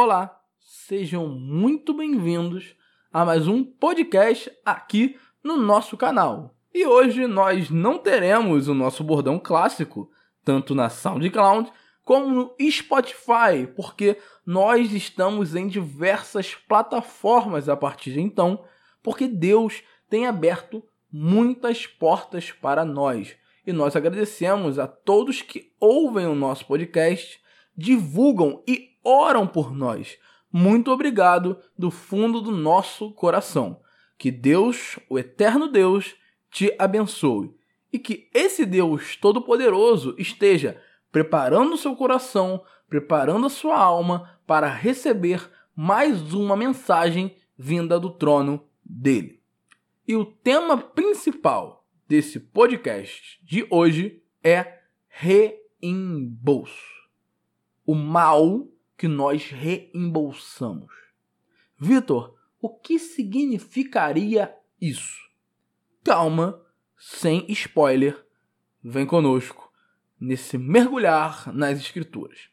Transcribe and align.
Olá, 0.00 0.40
sejam 0.60 1.26
muito 1.26 1.92
bem-vindos 1.92 2.76
a 3.12 3.24
mais 3.24 3.48
um 3.48 3.64
podcast 3.64 4.48
aqui 4.64 5.18
no 5.42 5.56
nosso 5.56 5.96
canal. 5.96 6.54
E 6.72 6.86
hoje 6.86 7.26
nós 7.26 7.68
não 7.68 7.98
teremos 7.98 8.68
o 8.68 8.74
nosso 8.74 9.02
bordão 9.02 9.40
clássico, 9.40 10.08
tanto 10.44 10.72
na 10.72 10.88
SoundCloud 10.88 11.72
como 12.04 12.28
no 12.32 12.54
Spotify, 12.70 13.66
porque 13.74 14.16
nós 14.46 14.92
estamos 14.92 15.56
em 15.56 15.66
diversas 15.66 16.54
plataformas 16.54 17.68
a 17.68 17.76
partir 17.76 18.12
de 18.12 18.20
então, 18.20 18.64
porque 19.02 19.26
Deus 19.26 19.82
tem 20.08 20.28
aberto 20.28 20.80
muitas 21.12 21.88
portas 21.88 22.52
para 22.52 22.84
nós. 22.84 23.34
E 23.66 23.72
nós 23.72 23.96
agradecemos 23.96 24.78
a 24.78 24.86
todos 24.86 25.42
que 25.42 25.72
ouvem 25.80 26.26
o 26.26 26.36
nosso 26.36 26.64
podcast, 26.66 27.40
divulgam 27.78 28.60
e 28.66 28.96
oram 29.04 29.46
por 29.46 29.72
nós. 29.72 30.18
Muito 30.52 30.90
obrigado 30.90 31.56
do 31.78 31.92
fundo 31.92 32.40
do 32.40 32.50
nosso 32.50 33.12
coração. 33.12 33.80
Que 34.18 34.32
Deus, 34.32 34.98
o 35.08 35.16
eterno 35.16 35.68
Deus, 35.68 36.16
te 36.50 36.74
abençoe 36.76 37.54
e 37.92 37.98
que 37.98 38.28
esse 38.34 38.66
Deus 38.66 39.14
Todo-Poderoso 39.14 40.16
esteja 40.18 40.82
preparando 41.12 41.76
seu 41.76 41.94
coração, 41.94 42.64
preparando 42.88 43.46
a 43.46 43.50
sua 43.50 43.78
alma 43.78 44.40
para 44.44 44.66
receber 44.66 45.48
mais 45.74 46.34
uma 46.34 46.56
mensagem 46.56 47.36
vinda 47.56 48.00
do 48.00 48.10
trono 48.10 48.66
dele. 48.84 49.40
E 50.06 50.16
o 50.16 50.24
tema 50.24 50.76
principal 50.76 51.86
desse 52.08 52.40
podcast 52.40 53.38
de 53.44 53.64
hoje 53.70 54.20
é 54.42 54.80
reembolso. 55.08 56.97
O 57.88 57.94
mal 57.94 58.68
que 58.98 59.08
nós 59.08 59.48
reembolsamos. 59.48 60.92
Vitor, 61.78 62.36
o 62.60 62.68
que 62.68 62.98
significaria 62.98 64.54
isso? 64.78 65.18
Calma, 66.04 66.60
sem 66.98 67.46
spoiler, 67.48 68.22
vem 68.84 69.06
conosco 69.06 69.72
nesse 70.20 70.58
mergulhar 70.58 71.50
nas 71.54 71.78
Escrituras. 71.78 72.50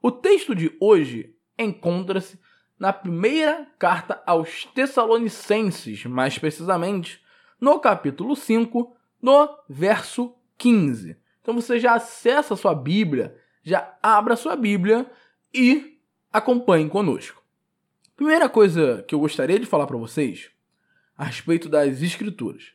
O 0.00 0.10
texto 0.10 0.54
de 0.54 0.74
hoje 0.80 1.36
encontra-se 1.58 2.40
na 2.78 2.90
primeira 2.90 3.66
carta 3.78 4.22
aos 4.24 4.64
Tessalonicenses, 4.64 6.06
mais 6.06 6.38
precisamente 6.38 7.22
no 7.60 7.78
capítulo 7.80 8.34
5, 8.34 8.96
no 9.20 9.58
verso 9.68 10.34
15. 10.56 11.18
Então 11.42 11.54
você 11.54 11.78
já 11.78 11.96
acessa 11.96 12.54
a 12.54 12.56
sua 12.56 12.74
Bíblia, 12.74 13.38
já 13.62 13.96
abra 14.02 14.36
sua 14.36 14.56
Bíblia 14.56 15.10
e 15.52 15.98
acompanhem 16.32 16.88
conosco. 16.88 17.42
Primeira 18.16 18.48
coisa 18.48 19.04
que 19.06 19.14
eu 19.14 19.20
gostaria 19.20 19.58
de 19.58 19.66
falar 19.66 19.86
para 19.86 19.96
vocês 19.96 20.50
a 21.16 21.24
respeito 21.24 21.68
das 21.68 22.02
Escrituras. 22.02 22.72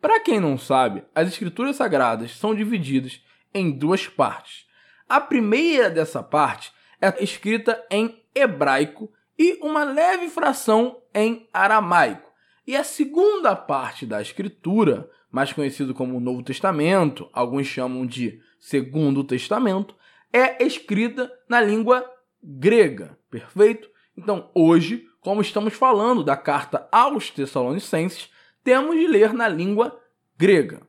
Para 0.00 0.20
quem 0.20 0.40
não 0.40 0.58
sabe, 0.58 1.04
as 1.14 1.28
Escrituras 1.28 1.76
Sagradas 1.76 2.32
são 2.32 2.54
divididas 2.54 3.22
em 3.54 3.70
duas 3.70 4.06
partes. 4.08 4.66
A 5.08 5.20
primeira 5.20 5.90
dessa 5.90 6.22
parte 6.22 6.72
é 7.00 7.22
escrita 7.22 7.84
em 7.90 8.22
hebraico 8.34 9.12
e 9.38 9.58
uma 9.62 9.84
leve 9.84 10.28
fração 10.28 11.02
em 11.14 11.48
aramaico. 11.52 12.30
E 12.66 12.76
a 12.76 12.84
segunda 12.84 13.56
parte 13.56 14.06
da 14.06 14.22
Escritura, 14.22 15.10
mais 15.30 15.52
conhecido 15.52 15.94
como 15.94 16.20
Novo 16.20 16.42
Testamento, 16.42 17.28
alguns 17.32 17.66
chamam 17.66 18.06
de 18.06 18.40
Segundo 18.58 19.24
Testamento, 19.24 19.94
é 20.32 20.64
escrita 20.64 21.30
na 21.48 21.60
língua 21.60 22.04
grega, 22.42 23.18
perfeito? 23.30 23.88
Então, 24.16 24.50
hoje, 24.54 25.06
como 25.20 25.40
estamos 25.40 25.74
falando 25.74 26.24
da 26.24 26.36
carta 26.36 26.88
aos 26.90 27.30
Tessalonicenses, 27.30 28.30
temos 28.64 28.96
de 28.96 29.06
ler 29.06 29.32
na 29.32 29.48
língua 29.48 29.98
grega. 30.36 30.80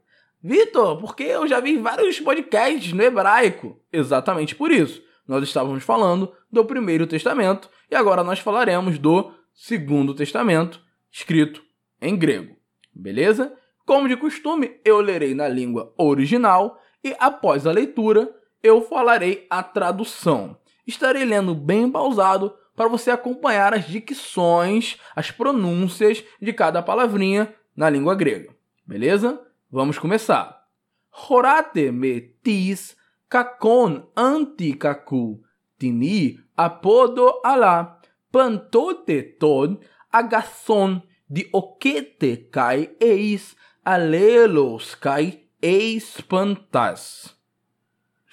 Vitor, 0.42 1.00
porque 1.00 1.24
eu 1.24 1.48
já 1.48 1.60
vi 1.60 1.78
vários 1.78 2.20
podcasts 2.20 2.92
no 2.92 3.02
hebraico. 3.02 3.80
Exatamente 3.92 4.56
por 4.56 4.72
isso. 4.72 5.02
Nós 5.28 5.44
estávamos 5.44 5.84
falando 5.84 6.34
do 6.52 6.66
Primeiro 6.66 7.08
Testamento 7.08 7.70
e 7.90 7.96
agora 7.96 8.24
nós 8.24 8.40
falaremos 8.40 9.00
do 9.00 9.32
Segundo 9.54 10.14
Testamento, 10.14 10.82
escrito 11.12 11.64
em 12.02 12.18
grego. 12.18 12.56
Beleza? 12.94 13.54
Como 13.86 14.08
de 14.08 14.18
costume, 14.18 14.80
eu 14.84 15.00
lerei 15.00 15.34
na 15.34 15.48
língua 15.48 15.94
original 15.98 16.82
e 17.04 17.16
após 17.20 17.66
a 17.66 17.72
leitura 17.72 18.30
eu 18.64 18.82
falarei 18.82 19.46
a 19.50 19.62
tradução. 19.62 20.58
Estarei 20.88 21.26
lendo 21.26 21.54
bem 21.54 21.92
pausado 21.92 22.56
para 22.76 22.88
você 22.88 23.12
acompanhar 23.12 23.74
as 23.74 23.86
dicções, 23.86 24.98
as 25.16 25.30
pronúncias 25.30 26.24
de 26.42 26.54
cada 26.54 26.82
palavrinha 26.82 27.54
na 27.76 27.90
língua 27.90 28.16
grega. 28.16 28.56
Beleza? 28.86 29.40
Vamos 29.70 30.00
começar. 30.00 30.64
Horate 31.12 31.92
me 31.92 32.22
tis 32.44 32.96
kakon 33.30 34.10
antikaku 34.16 35.42
tini 35.78 36.40
apodo 36.58 37.42
ala 37.44 38.00
pantote 38.32 39.22
tod 39.40 39.80
agason 40.12 41.02
de 41.30 41.50
okete 41.54 42.50
kai 42.52 42.90
eis 43.00 43.56
alelos 43.86 44.96
kai 44.96 45.44
eis 45.62 46.22
pantas. 46.22 47.36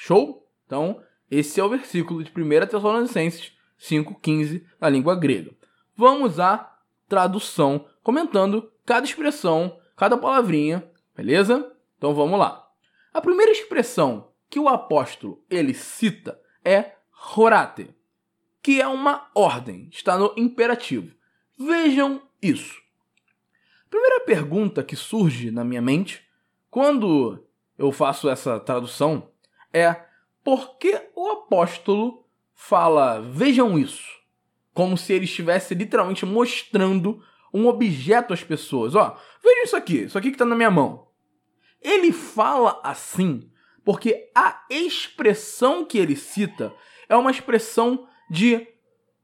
Show? 0.03 0.49
Então, 0.65 1.03
esse 1.31 1.61
é 1.61 1.63
o 1.63 1.69
versículo 1.69 2.25
de 2.25 2.31
1 2.31 2.67
Tessalonicenses 2.67 3.53
5,15 3.79 4.65
na 4.81 4.89
língua 4.89 5.15
grega. 5.15 5.55
Vamos 5.95 6.41
à 6.41 6.75
tradução, 7.07 7.87
comentando 8.03 8.73
cada 8.87 9.05
expressão, 9.05 9.79
cada 9.95 10.17
palavrinha, 10.17 10.91
beleza? 11.15 11.71
Então 11.99 12.15
vamos 12.15 12.39
lá. 12.39 12.67
A 13.13 13.21
primeira 13.21 13.53
expressão 13.53 14.33
que 14.49 14.59
o 14.59 14.71
apóstolo 14.71 15.45
ele 15.51 15.75
cita 15.75 16.41
é 16.65 16.93
horate, 17.37 17.95
que 18.63 18.81
é 18.81 18.89
uma 18.89 19.29
ordem, 19.35 19.91
está 19.93 20.17
no 20.17 20.33
imperativo. 20.35 21.15
Vejam 21.59 22.23
isso. 22.41 22.81
Primeira 23.91 24.21
pergunta 24.21 24.83
que 24.83 24.97
surge 24.97 25.51
na 25.51 25.63
minha 25.63 25.83
mente 25.83 26.27
quando 26.71 27.45
eu 27.77 27.93
faço 27.93 28.31
essa 28.31 28.59
tradução 28.59 29.29
é 29.73 30.05
por 30.43 30.79
que 30.79 31.09
o 31.15 31.29
apóstolo 31.29 32.25
fala 32.55 33.21
vejam 33.21 33.79
isso? 33.79 34.09
Como 34.73 34.97
se 34.97 35.13
ele 35.13 35.25
estivesse 35.25 35.75
literalmente 35.75 36.25
mostrando 36.25 37.23
um 37.53 37.67
objeto 37.67 38.33
às 38.33 38.43
pessoas. 38.43 38.95
Ó, 38.95 39.17
veja 39.43 39.65
isso 39.65 39.77
aqui, 39.77 40.03
isso 40.03 40.17
aqui 40.17 40.29
que 40.29 40.37
está 40.37 40.45
na 40.45 40.57
minha 40.57 40.71
mão. 40.71 41.09
Ele 41.83 42.13
fala 42.13 42.81
assim 42.83 43.51
porque 43.85 44.31
a 44.35 44.65
expressão 44.69 45.85
que 45.85 45.99
ele 45.99 46.15
cita 46.15 46.73
é 47.09 47.17
uma 47.17 47.31
expressão 47.31 48.07
de 48.31 48.67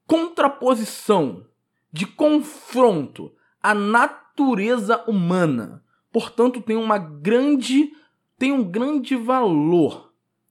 contraposição, 0.07 1.47
de 1.93 2.07
confronto 2.07 3.33
à 3.63 3.75
natureza 3.75 5.05
humana. 5.07 5.85
Portanto, 6.11 6.61
tem 6.61 6.77
uma 6.77 6.99
grande 6.99 7.93
tem 8.39 8.53
um 8.53 8.63
grande 8.63 9.17
valor 9.17 10.06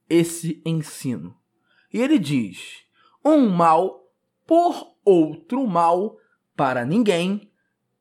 esse 0.10 0.62
ensino. 0.66 1.36
E 1.94 2.02
ele 2.02 2.20
diz: 2.20 2.84
um 3.24 3.50
mal 3.50 4.12
por 4.46 4.96
outro 5.04 5.66
mal 5.68 6.18
para 6.56 6.86
ninguém, 6.86 7.52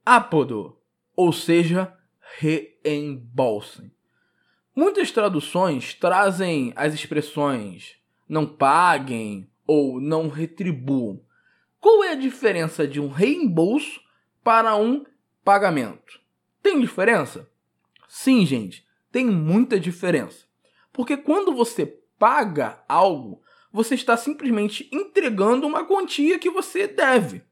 ápodo, 0.04 0.78
ou 1.16 1.32
seja, 1.32 1.93
reembolsem. 2.38 3.93
Muitas 4.75 5.10
traduções 5.10 5.94
trazem 5.94 6.72
as 6.76 6.94
expressões 6.94 8.03
não 8.28 8.47
paguem 8.47 9.50
ou 9.66 10.00
não 10.00 10.28
retribuam. 10.28 11.20
Qual 11.81 12.03
é 12.03 12.12
a 12.12 12.17
diferença 12.17 12.87
de 12.87 13.00
um 13.00 13.08
reembolso 13.08 14.00
para 14.43 14.76
um 14.76 15.05
pagamento? 15.44 16.20
Tem 16.62 16.81
diferença? 16.81 17.49
Sim, 18.08 18.44
gente, 18.46 18.87
tem 19.12 19.26
muita 19.26 19.78
diferença. 19.78 20.46
Porque 20.93 21.17
quando 21.17 21.55
você 21.55 21.87
paga 22.25 22.82
algo, 22.88 23.43
você 23.71 23.94
está 23.94 24.17
simplesmente 24.17 24.88
entregando 24.91 25.67
uma 25.67 25.85
quantia 25.85 26.38
que 26.38 26.49
você 26.49 26.88
deve. 26.88 27.43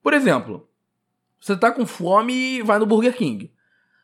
Por 0.00 0.14
exemplo, 0.14 0.68
você 1.40 1.54
está 1.54 1.72
com 1.72 1.84
fome 1.84 2.32
e 2.32 2.62
vai 2.62 2.78
no 2.78 2.86
Burger 2.86 3.16
King. 3.16 3.52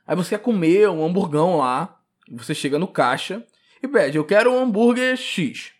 Aí 0.05 0.17
você 0.17 0.31
quer 0.31 0.43
comer 0.43 0.88
um 0.88 1.06
hamburgão 1.06 1.58
lá, 1.58 2.00
você 2.28 2.56
chega 2.56 2.76
no 2.76 2.88
caixa 2.88 3.46
e 3.81 3.87
pede: 3.87 4.19
Eu 4.19 4.25
quero 4.25 4.52
um 4.52 4.58
hambúrguer 4.58 5.17
X. 5.17 5.70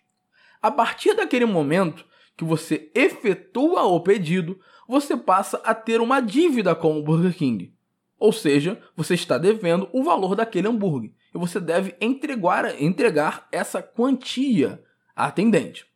A 0.63 0.71
partir 0.71 1.15
daquele 1.15 1.45
momento 1.45 2.07
que 2.37 2.45
você 2.45 2.89
efetua 2.95 3.83
o 3.83 3.99
pedido, 3.99 4.61
você 4.87 5.17
passa 5.17 5.61
a 5.65 5.75
ter 5.75 6.01
uma 6.01 6.21
dívida 6.21 6.73
com 6.73 6.97
o 6.97 7.03
Burger 7.03 7.37
King. 7.37 7.75
Ou 8.17 8.33
seja, 8.33 8.81
você 8.95 9.15
está 9.15 9.39
devendo 9.39 9.89
o 9.93 10.05
valor 10.05 10.37
daquele 10.37 10.69
hambúrguer 10.69 11.11
e 11.37 11.38
você 11.38 11.61
deve 11.61 11.94
entregar, 12.00 12.81
entregar 12.83 13.47
essa 13.53 13.83
quantia 13.83 14.83
à 15.15 15.27
atendente. 15.27 15.87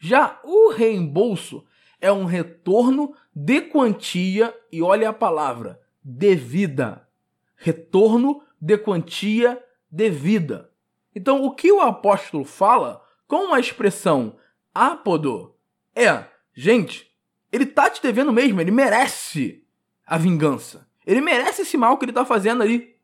Já 0.00 0.40
o 0.42 0.70
reembolso 0.70 1.64
é 2.00 2.10
um 2.10 2.24
retorno 2.24 3.14
de 3.32 3.60
quantia, 3.60 4.52
e 4.72 4.82
olha 4.82 5.10
a 5.10 5.12
palavra, 5.12 5.80
devida. 6.02 7.06
Retorno 7.54 8.42
de 8.60 8.76
quantia 8.78 9.62
devida. 9.88 10.72
Então, 11.14 11.44
o 11.44 11.54
que 11.54 11.70
o 11.70 11.80
apóstolo 11.80 12.44
fala 12.44 13.00
com 13.28 13.54
a 13.54 13.60
expressão 13.60 14.36
ápodo 14.74 15.54
é, 15.94 16.24
gente, 16.52 17.08
ele 17.52 17.66
tá 17.66 17.88
te 17.88 18.02
devendo 18.02 18.32
mesmo, 18.32 18.60
ele 18.60 18.72
merece 18.72 19.64
a 20.04 20.18
vingança. 20.18 20.88
Ele 21.06 21.20
merece 21.20 21.62
esse 21.62 21.76
mal 21.76 21.96
que 21.96 22.04
ele 22.06 22.12
tá 22.12 22.24
fazendo 22.24 22.62
ali. 22.62 22.96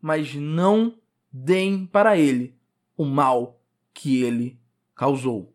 Mas 0.00 0.34
não 0.34 0.98
deem 1.32 1.86
para 1.86 2.16
ele 2.16 2.58
o 2.96 3.04
mal 3.04 3.60
que 3.92 4.22
ele 4.22 4.58
causou. 4.94 5.54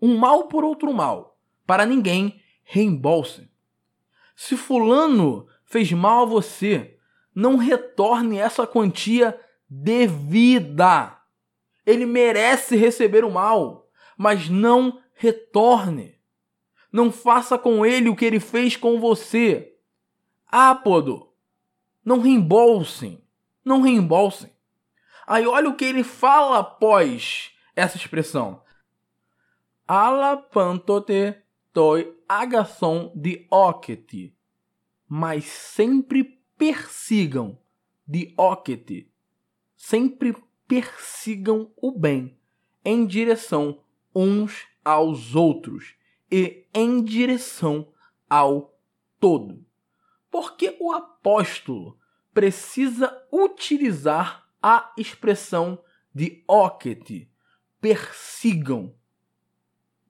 Um 0.00 0.16
mal 0.16 0.48
por 0.48 0.64
outro 0.64 0.92
mal. 0.92 1.38
Para 1.66 1.86
ninguém 1.86 2.40
reembolse. 2.62 3.50
Se 4.36 4.56
fulano 4.56 5.46
fez 5.64 5.90
mal 5.92 6.22
a 6.22 6.26
você, 6.26 6.98
não 7.34 7.56
retorne 7.56 8.38
essa 8.38 8.66
quantia 8.66 9.38
devida. 9.68 11.18
Ele 11.86 12.06
merece 12.06 12.76
receber 12.76 13.24
o 13.24 13.30
mal, 13.30 13.88
mas 14.16 14.48
não 14.48 15.00
retorne. 15.14 16.18
Não 16.92 17.10
faça 17.10 17.58
com 17.58 17.84
ele 17.84 18.08
o 18.08 18.14
que 18.14 18.24
ele 18.24 18.38
fez 18.38 18.76
com 18.76 19.00
você. 19.00 19.74
Ápodo. 20.46 21.32
Não 22.04 22.20
reembolsem. 22.20 23.20
Não 23.64 23.80
reembolsem. 23.80 24.53
Aí 25.26 25.46
olha 25.46 25.68
o 25.68 25.76
que 25.76 25.84
ele 25.84 26.04
fala 26.04 26.58
após 26.58 27.52
essa 27.74 27.96
expressão. 27.96 28.62
Alapantote 29.86 31.36
toi 31.72 32.16
agason 32.28 33.12
de 33.14 33.46
oketi. 33.50 34.34
Mas 35.08 35.44
sempre 35.44 36.40
persigam 36.56 37.58
de 38.06 38.32
oketi. 38.36 39.10
Sempre 39.76 40.34
persigam 40.66 41.72
o 41.76 41.90
bem 41.90 42.38
em 42.84 43.06
direção 43.06 43.80
uns 44.14 44.66
aos 44.84 45.34
outros 45.34 45.94
e 46.30 46.66
em 46.72 47.02
direção 47.02 47.92
ao 48.28 48.78
todo. 49.18 49.64
Porque 50.30 50.76
o 50.80 50.92
apóstolo 50.92 51.98
precisa 52.32 53.26
utilizar 53.32 54.43
a 54.66 54.94
expressão 54.96 55.78
de 56.14 56.42
oket, 56.48 57.28
persigam. 57.78 58.94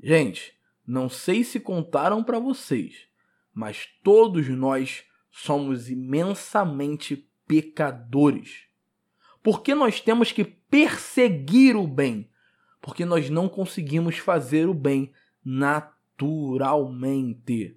Gente, 0.01 0.57
não 0.87 1.09
sei 1.09 1.43
se 1.43 1.59
contaram 1.59 2.23
para 2.23 2.39
vocês, 2.39 3.09
mas 3.53 3.89
todos 4.05 4.49
nós 4.51 5.03
somos 5.29 5.91
imensamente 5.91 7.29
pecadores. 7.49 8.69
Porque 9.43 9.75
nós 9.75 10.01
temos 10.01 10.31
que 10.31 10.45
perseguir 10.45 11.75
o 11.75 11.89
bem? 11.89 12.31
Porque 12.81 13.05
nós 13.05 13.29
não 13.29 13.49
conseguimos 13.49 14.19
fazer 14.19 14.69
o 14.69 14.75
bem 14.75 15.13
naturalmente. 15.45 17.77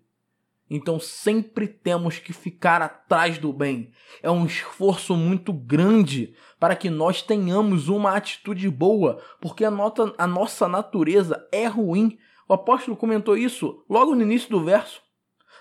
Então 0.70 1.00
sempre 1.00 1.68
temos 1.68 2.20
que 2.20 2.34
ficar 2.34 2.82
atrás 2.82 3.38
do 3.38 3.54
bem. 3.54 3.92
É 4.22 4.30
um 4.30 4.46
esforço 4.46 5.16
muito 5.16 5.54
grande 5.54 6.36
para 6.60 6.76
que 6.76 6.90
nós 6.90 7.22
tenhamos 7.22 7.88
uma 7.88 8.16
atitude 8.16 8.70
boa, 8.70 9.22
porque 9.40 9.64
a, 9.64 9.72
nota, 9.72 10.14
a 10.18 10.28
nossa 10.28 10.68
natureza 10.68 11.48
é 11.52 11.68
ruim. 11.68 12.18
O 12.50 12.54
apóstolo 12.54 12.98
comentou 12.98 13.38
isso 13.38 13.84
logo 13.90 14.14
no 14.14 14.22
início 14.22 14.50
do 14.50 14.64
verso. 14.64 15.02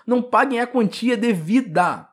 Não 0.05 0.21
paguem 0.21 0.59
a 0.59 0.67
quantia 0.67 1.15
devida. 1.15 2.09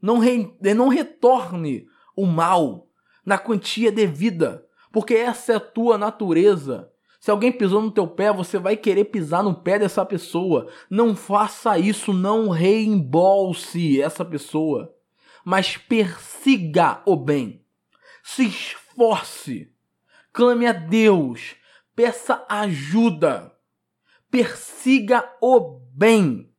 Não, 0.00 0.18
re, 0.18 0.56
não 0.74 0.88
retorne 0.88 1.86
o 2.16 2.26
mal 2.26 2.88
na 3.24 3.38
quantia 3.38 3.90
devida, 3.90 4.66
porque 4.92 5.14
essa 5.14 5.52
é 5.52 5.56
a 5.56 5.60
tua 5.60 5.96
natureza. 5.96 6.91
Se 7.22 7.30
alguém 7.30 7.52
pisou 7.52 7.80
no 7.80 7.92
teu 7.92 8.04
pé, 8.08 8.32
você 8.32 8.58
vai 8.58 8.76
querer 8.76 9.04
pisar 9.04 9.44
no 9.44 9.54
pé 9.54 9.78
dessa 9.78 10.04
pessoa. 10.04 10.68
Não 10.90 11.14
faça 11.14 11.78
isso, 11.78 12.12
não 12.12 12.48
reembolse 12.48 14.02
essa 14.02 14.24
pessoa, 14.24 14.92
mas 15.44 15.76
persiga 15.76 17.00
o 17.06 17.14
bem. 17.14 17.64
Se 18.24 18.44
esforce, 18.44 19.72
clame 20.32 20.66
a 20.66 20.72
Deus, 20.72 21.54
peça 21.94 22.44
ajuda, 22.48 23.56
persiga 24.28 25.24
o 25.40 25.78
bem. 25.94 26.52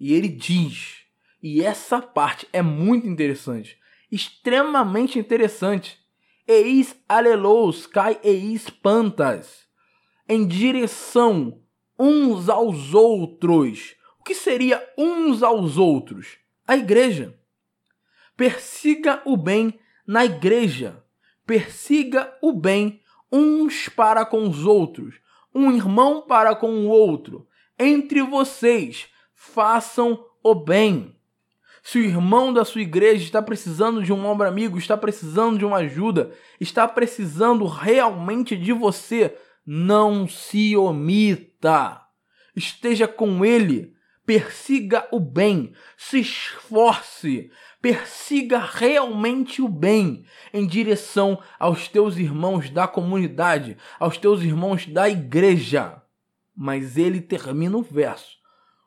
E 0.00 0.12
ele 0.14 0.30
diz, 0.30 0.96
e 1.40 1.62
essa 1.62 2.02
parte 2.02 2.48
é 2.52 2.60
muito 2.60 3.06
interessante 3.06 3.80
extremamente 4.10 5.16
interessante. 5.16 5.96
Eis 6.44 6.96
alelos 7.08 7.86
cai 7.86 8.18
eis 8.24 8.68
pantas 8.68 9.70
em 10.32 10.46
direção 10.46 11.60
uns 11.98 12.48
aos 12.48 12.94
outros. 12.94 13.94
O 14.18 14.24
que 14.24 14.34
seria 14.34 14.82
uns 14.96 15.42
aos 15.42 15.76
outros? 15.76 16.38
A 16.66 16.74
igreja. 16.74 17.38
Persiga 18.34 19.20
o 19.26 19.36
bem 19.36 19.78
na 20.06 20.24
igreja. 20.24 21.04
Persiga 21.46 22.34
o 22.40 22.50
bem 22.50 23.02
uns 23.30 23.90
para 23.90 24.24
com 24.24 24.48
os 24.48 24.64
outros, 24.64 25.16
um 25.54 25.70
irmão 25.70 26.22
para 26.22 26.54
com 26.54 26.86
o 26.86 26.88
outro. 26.88 27.46
Entre 27.78 28.22
vocês, 28.22 29.08
façam 29.34 30.24
o 30.42 30.54
bem. 30.54 31.14
Se 31.82 31.98
o 31.98 32.04
irmão 32.04 32.54
da 32.54 32.64
sua 32.64 32.80
igreja 32.80 33.24
está 33.24 33.42
precisando 33.42 34.02
de 34.02 34.12
um 34.12 34.24
ombro 34.24 34.48
amigo, 34.48 34.78
está 34.78 34.96
precisando 34.96 35.58
de 35.58 35.64
uma 35.64 35.78
ajuda, 35.78 36.30
está 36.60 36.88
precisando 36.88 37.66
realmente 37.66 38.56
de 38.56 38.72
você, 38.72 39.36
não 39.66 40.28
se 40.28 40.76
omita. 40.76 42.00
Esteja 42.54 43.08
com 43.08 43.44
ele, 43.44 43.94
persiga 44.26 45.08
o 45.10 45.18
bem, 45.18 45.72
se 45.96 46.20
esforce, 46.20 47.50
persiga 47.80 48.58
realmente 48.58 49.62
o 49.62 49.68
bem 49.68 50.24
em 50.52 50.66
direção 50.66 51.40
aos 51.58 51.88
teus 51.88 52.16
irmãos 52.16 52.70
da 52.70 52.86
comunidade, 52.86 53.76
aos 53.98 54.16
teus 54.16 54.42
irmãos 54.42 54.86
da 54.86 55.08
igreja. 55.08 56.02
Mas 56.54 56.96
ele 56.96 57.20
termina 57.20 57.76
o 57.76 57.82
verso 57.82 58.36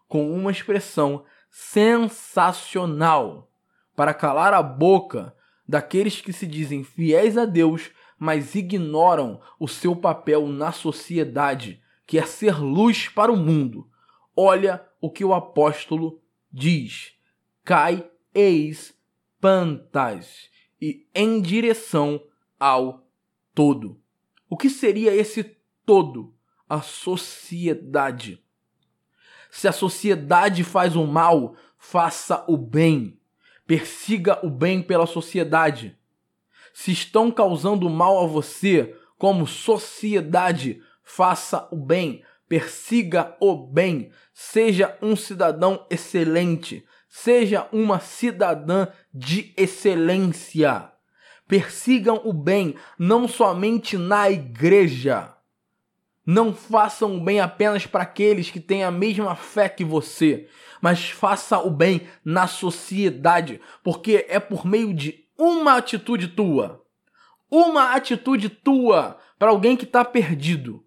com 0.08 0.32
uma 0.32 0.52
expressão 0.52 1.26
sensacional 1.50 3.50
para 3.96 4.14
calar 4.14 4.54
a 4.54 4.62
boca 4.62 5.36
daqueles 5.68 6.22
que 6.22 6.32
se 6.32 6.46
dizem 6.46 6.84
fiéis 6.84 7.38
a 7.38 7.46
Deus, 7.46 7.90
mas 8.18 8.56
ignoram 8.56 9.42
o 9.60 9.68
seu 9.68 9.96
papel 9.96 10.48
na 10.48 10.72
sociedade, 10.72 11.82
que 12.06 12.18
é 12.18 12.26
ser 12.26 12.60
luz 12.60 13.08
para 13.08 13.32
o 13.32 13.38
mundo. 13.38 13.90
Olha 14.36 14.86
o 15.02 15.10
que 15.10 15.24
o 15.24 15.34
apóstolo 15.34 16.22
diz: 16.52 17.14
cai 17.64 18.10
eis 18.34 18.94
pantas 19.40 20.50
e 20.82 21.08
em 21.14 21.42
direção 21.42 22.22
ao 22.60 23.08
todo. 23.54 24.00
O 24.50 24.58
que 24.58 24.70
seria 24.70 25.14
esse 25.16 25.58
todo? 25.86 26.34
A 26.68 26.82
sociedade. 26.82 28.44
Se 29.52 29.68
a 29.68 29.72
sociedade 29.72 30.64
faz 30.64 30.96
o 30.96 31.06
mal, 31.06 31.56
faça 31.78 32.44
o 32.48 32.58
bem. 32.58 33.20
Persiga 33.66 34.46
o 34.46 34.50
bem 34.50 34.82
pela 34.82 35.06
sociedade. 35.06 35.98
Se 36.78 36.92
estão 36.92 37.32
causando 37.32 37.90
mal 37.90 38.22
a 38.22 38.28
você, 38.28 38.94
como 39.18 39.48
sociedade, 39.48 40.82
faça 41.06 41.70
o 41.72 41.78
bem. 41.78 42.22
Persiga 42.50 43.34
o 43.40 43.56
bem. 43.56 44.12
Seja 44.34 44.98
um 45.02 45.16
cidadão 45.16 45.88
excelente. 45.90 46.86
Seja 47.08 47.66
uma 47.72 48.02
cidadã 48.02 48.90
de 49.14 49.54
excelência. 49.56 50.92
Persigam 51.48 52.20
o 52.26 52.34
bem 52.34 52.76
não 53.00 53.26
somente 53.26 53.98
na 53.98 54.30
igreja 54.30 55.34
não 56.26 56.54
façam 56.54 57.18
o 57.18 57.20
bem 57.20 57.40
apenas 57.40 57.86
para 57.86 58.02
aqueles 58.02 58.50
que 58.50 58.60
têm 58.60 58.84
a 58.84 58.90
mesma 58.90 59.36
fé 59.36 59.70
que 59.70 59.84
você, 59.84 60.48
mas 60.82 61.10
faça 61.12 61.60
o 61.60 61.70
bem 61.70 62.08
na 62.24 62.48
sociedade, 62.48 63.62
porque 63.84 64.26
é 64.28 64.40
por 64.40 64.66
meio 64.66 64.94
de 64.94 65.25
uma 65.38 65.78
atitude 65.78 66.30
tua, 66.30 66.84
uma 67.50 67.94
atitude 67.94 68.50
tua 68.50 69.18
para 69.38 69.50
alguém 69.50 69.76
que 69.76 69.86
está 69.86 70.04
perdido. 70.04 70.84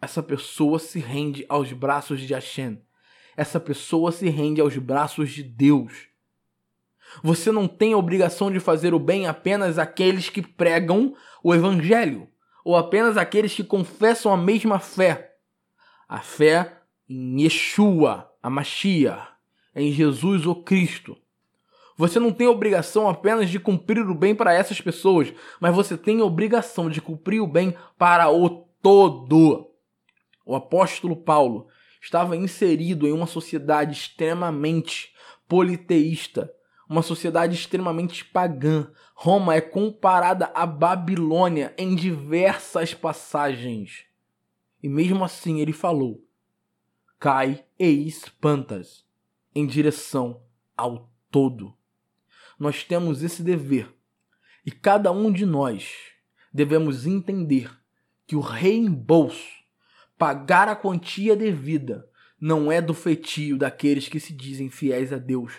Essa 0.00 0.22
pessoa 0.22 0.78
se 0.78 0.98
rende 0.98 1.44
aos 1.48 1.72
braços 1.72 2.20
de 2.20 2.32
Hashem. 2.32 2.80
Essa 3.36 3.60
pessoa 3.60 4.10
se 4.10 4.28
rende 4.28 4.60
aos 4.60 4.76
braços 4.76 5.30
de 5.30 5.42
Deus. 5.42 6.08
Você 7.22 7.50
não 7.50 7.66
tem 7.66 7.92
a 7.92 7.96
obrigação 7.96 8.50
de 8.50 8.60
fazer 8.60 8.94
o 8.94 8.98
bem 8.98 9.26
apenas 9.26 9.78
àqueles 9.78 10.28
que 10.28 10.42
pregam 10.42 11.14
o 11.42 11.54
evangelho 11.54 12.28
ou 12.64 12.76
apenas 12.76 13.16
aqueles 13.16 13.54
que 13.54 13.64
confessam 13.64 14.32
a 14.32 14.36
mesma 14.36 14.78
fé. 14.78 15.36
A 16.08 16.20
fé 16.20 16.82
em 17.08 17.42
Yeshua, 17.42 18.30
a 18.42 18.48
Mashiach, 18.48 19.32
em 19.74 19.92
Jesus 19.92 20.46
o 20.46 20.54
Cristo. 20.54 21.16
Você 22.00 22.18
não 22.18 22.32
tem 22.32 22.46
obrigação 22.46 23.10
apenas 23.10 23.50
de 23.50 23.60
cumprir 23.60 24.08
o 24.08 24.14
bem 24.14 24.34
para 24.34 24.54
essas 24.54 24.80
pessoas, 24.80 25.34
mas 25.60 25.74
você 25.74 25.98
tem 25.98 26.22
obrigação 26.22 26.88
de 26.88 26.98
cumprir 26.98 27.42
o 27.42 27.46
bem 27.46 27.76
para 27.98 28.30
o 28.30 28.48
todo. 28.80 29.70
O 30.46 30.56
apóstolo 30.56 31.14
Paulo 31.14 31.68
estava 32.00 32.34
inserido 32.34 33.06
em 33.06 33.12
uma 33.12 33.26
sociedade 33.26 33.92
extremamente 33.92 35.14
politeísta, 35.46 36.50
uma 36.88 37.02
sociedade 37.02 37.54
extremamente 37.54 38.24
pagã. 38.24 38.90
Roma 39.14 39.54
é 39.54 39.60
comparada 39.60 40.50
à 40.54 40.64
Babilônia 40.64 41.74
em 41.76 41.94
diversas 41.94 42.94
passagens. 42.94 44.06
E 44.82 44.88
mesmo 44.88 45.22
assim 45.22 45.60
ele 45.60 45.74
falou: 45.74 46.24
cai 47.18 47.62
e 47.78 48.08
espantas 48.08 49.04
em 49.54 49.66
direção 49.66 50.40
ao 50.74 51.10
todo. 51.30 51.78
Nós 52.60 52.84
temos 52.84 53.22
esse 53.22 53.42
dever 53.42 53.90
e 54.66 54.70
cada 54.70 55.10
um 55.10 55.32
de 55.32 55.46
nós 55.46 55.94
devemos 56.52 57.06
entender 57.06 57.70
que 58.26 58.36
o 58.36 58.40
reembolso, 58.40 59.48
pagar 60.18 60.68
a 60.68 60.76
quantia 60.76 61.34
devida, 61.34 62.06
não 62.38 62.70
é 62.70 62.82
do 62.82 62.92
feitio 62.92 63.56
daqueles 63.56 64.08
que 64.08 64.20
se 64.20 64.34
dizem 64.34 64.68
fiéis 64.68 65.10
a 65.10 65.16
Deus. 65.16 65.54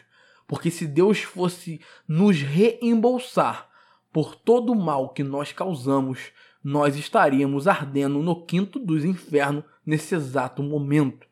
Porque 0.45 0.69
se 0.69 0.85
Deus 0.85 1.23
fosse 1.23 1.81
nos 2.07 2.39
reembolsar 2.39 3.67
por 4.13 4.35
todo 4.35 4.71
o 4.71 4.79
mal 4.79 5.09
que 5.09 5.23
nós 5.23 5.51
causamos, 5.51 6.31
nós 6.63 6.95
estaríamos 6.95 7.67
ardendo 7.67 8.19
no 8.19 8.45
quinto 8.45 8.77
dos 8.77 9.03
infernos 9.03 9.63
nesse 9.83 10.13
exato 10.13 10.61
momento. 10.61 11.25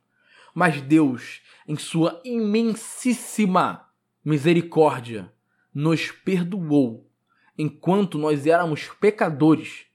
Mas 0.52 0.82
Deus, 0.82 1.42
em 1.68 1.78
sua 1.78 2.20
imensíssima 2.26 3.88
misericórdia, 4.26 5.32
nos 5.80 6.12
perdoou. 6.12 7.10
Enquanto 7.58 8.18
nós 8.18 8.46
éramos 8.46 8.90
pecadores, 9.00 9.86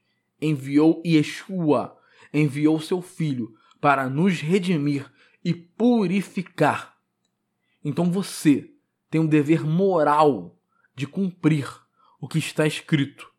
enviou 0.41 1.01
Yeshua, 1.05 1.95
enviou 2.33 2.79
seu 2.79 3.01
filho 3.01 3.55
para 3.79 4.09
nos 4.09 4.41
redimir 4.41 5.11
e 5.43 5.53
purificar. 5.53 6.97
Então 7.83 8.11
você 8.11 8.71
tem 9.11 9.21
o 9.21 9.27
dever 9.27 9.63
moral 9.63 10.59
de 10.95 11.05
cumprir 11.05 11.69
o 12.19 12.27
que 12.27 12.39
está 12.39 12.65
escrito, 12.65 13.31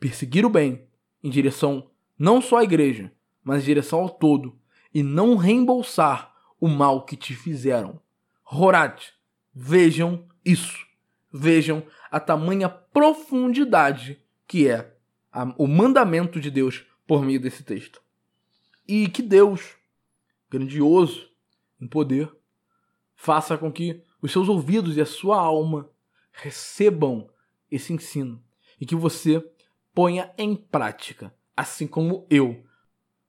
perseguir 0.00 0.44
o 0.44 0.50
bem 0.50 0.88
em 1.22 1.30
direção 1.30 1.88
não 2.18 2.40
só 2.40 2.58
à 2.58 2.64
igreja, 2.64 3.12
mas 3.44 3.62
em 3.62 3.66
direção 3.66 4.00
ao 4.00 4.10
todo, 4.10 4.58
e 4.92 5.02
não 5.02 5.36
reembolsar 5.36 6.34
o 6.60 6.68
mal 6.68 7.04
que 7.04 7.16
te 7.16 7.34
fizeram. 7.34 8.00
Horat, 8.44 9.12
vejam 9.54 10.26
isso. 10.44 10.91
Vejam 11.32 11.82
a 12.10 12.20
tamanha 12.20 12.68
profundidade 12.68 14.22
que 14.46 14.68
é 14.68 14.94
a, 15.32 15.54
o 15.56 15.66
mandamento 15.66 16.38
de 16.38 16.50
Deus 16.50 16.84
por 17.06 17.24
meio 17.24 17.40
desse 17.40 17.62
texto. 17.62 18.02
E 18.86 19.08
que 19.08 19.22
Deus, 19.22 19.76
grandioso 20.50 21.30
em 21.80 21.86
poder, 21.86 22.30
faça 23.14 23.56
com 23.56 23.72
que 23.72 24.02
os 24.20 24.30
seus 24.30 24.48
ouvidos 24.48 24.96
e 24.96 25.00
a 25.00 25.06
sua 25.06 25.38
alma 25.38 25.90
recebam 26.32 27.30
esse 27.70 27.92
ensino 27.92 28.42
e 28.80 28.84
que 28.84 28.94
você 28.94 29.42
ponha 29.94 30.32
em 30.36 30.54
prática, 30.54 31.34
assim 31.56 31.86
como 31.86 32.26
eu 32.28 32.64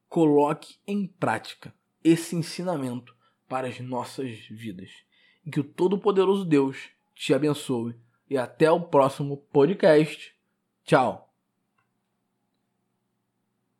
coloque 0.10 0.75
em 0.86 1.07
prática 1.07 1.74
esse 2.03 2.36
ensinamento 2.36 3.15
para 3.48 3.67
as 3.67 3.79
nossas 3.79 4.29
vidas. 4.50 4.89
E 5.45 5.51
que 5.51 5.60
o 5.60 5.63
Todo-Poderoso 5.63 6.45
Deus 6.45 6.89
te 7.13 7.34
abençoe 7.34 7.96
e 8.29 8.38
até 8.38 8.72
o 8.72 8.79
próximo 8.79 9.38
podcast. 9.38 10.34
Tchau! 10.86 11.33